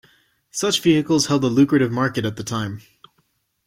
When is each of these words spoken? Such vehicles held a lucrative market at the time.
Such 0.49 0.81
vehicles 0.81 1.27
held 1.27 1.43
a 1.43 1.47
lucrative 1.47 1.91
market 1.91 2.25
at 2.25 2.35
the 2.35 2.43
time. 2.43 2.81